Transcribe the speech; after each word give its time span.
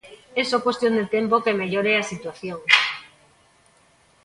É 0.41 0.43
só 0.49 0.57
cuestión 0.65 0.93
de 0.99 1.05
tempo 1.15 1.43
que 1.43 1.57
mellore 1.61 1.93
a 1.95 2.07
situación. 2.11 2.59